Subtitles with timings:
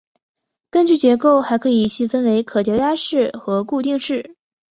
[0.71, 4.35] 根据结构还可细分为可调压式和固定式。